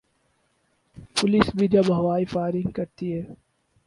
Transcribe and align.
Police 1.15 1.49
بھی 1.55 1.67
جب 1.67 1.91
ہوائی 1.97 2.25
فائرنگ 2.25 2.71
کرتی 2.71 3.13
ہے۔ 3.13 3.21